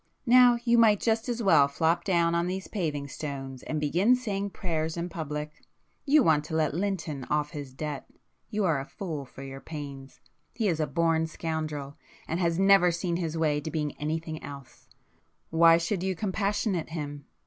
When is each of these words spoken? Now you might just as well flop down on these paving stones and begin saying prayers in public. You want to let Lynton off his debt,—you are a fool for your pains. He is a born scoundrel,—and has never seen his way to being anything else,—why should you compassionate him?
Now 0.25 0.57
you 0.63 0.79
might 0.79 0.99
just 0.99 1.29
as 1.29 1.43
well 1.43 1.67
flop 1.67 2.03
down 2.03 2.33
on 2.33 2.47
these 2.47 2.67
paving 2.67 3.07
stones 3.07 3.61
and 3.61 3.79
begin 3.79 4.15
saying 4.15 4.49
prayers 4.49 4.97
in 4.97 5.09
public. 5.09 5.61
You 6.07 6.23
want 6.23 6.43
to 6.45 6.55
let 6.55 6.73
Lynton 6.73 7.23
off 7.25 7.51
his 7.51 7.71
debt,—you 7.71 8.65
are 8.65 8.79
a 8.79 8.87
fool 8.87 9.25
for 9.25 9.43
your 9.43 9.61
pains. 9.61 10.19
He 10.55 10.67
is 10.67 10.79
a 10.79 10.87
born 10.87 11.27
scoundrel,—and 11.27 12.39
has 12.39 12.57
never 12.57 12.89
seen 12.91 13.17
his 13.17 13.37
way 13.37 13.61
to 13.61 13.69
being 13.69 13.95
anything 13.99 14.41
else,—why 14.41 15.77
should 15.77 16.01
you 16.01 16.15
compassionate 16.15 16.89
him? 16.89 17.25